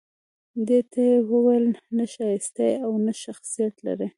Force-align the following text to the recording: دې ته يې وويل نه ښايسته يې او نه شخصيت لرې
دې 0.67 0.79
ته 0.91 1.01
يې 1.09 1.15
وويل 1.31 1.65
نه 1.95 2.05
ښايسته 2.13 2.61
يې 2.69 2.75
او 2.85 2.91
نه 3.05 3.13
شخصيت 3.23 3.75
لرې 3.85 4.09